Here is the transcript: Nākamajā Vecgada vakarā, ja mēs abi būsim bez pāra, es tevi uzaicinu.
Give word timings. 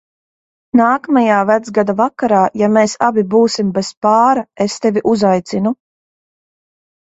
Nākamajā 0.79 1.41
Vecgada 1.49 1.95
vakarā, 1.99 2.41
ja 2.63 2.71
mēs 2.79 2.97
abi 3.09 3.27
būsim 3.35 3.71
bez 3.79 3.93
pāra, 4.09 4.47
es 4.69 4.81
tevi 4.89 5.07
uzaicinu. 5.15 5.79